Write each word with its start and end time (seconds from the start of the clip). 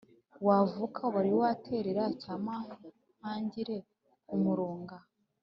Wavuka 0.47 1.01
wari 1.13 1.31
waterera 1.39 2.03
cya 2.21 2.33
mahangire 2.45 3.77
?-Umurunga. 3.83 4.97